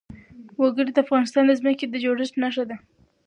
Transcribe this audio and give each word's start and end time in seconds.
وګړي 0.61 0.91
د 0.93 0.97
افغانستان 1.05 1.43
د 1.47 1.51
ځمکې 1.59 1.85
د 1.87 1.95
جوړښت 2.03 2.35
نښه 2.41 2.63
ده. 2.69 2.75